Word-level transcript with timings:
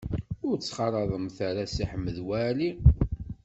Ur 0.47 0.55
ttxalaḍemt 0.57 1.37
ara 1.49 1.63
Si 1.73 1.83
Ḥmed 1.91 2.17
Waɛli. 2.27 2.71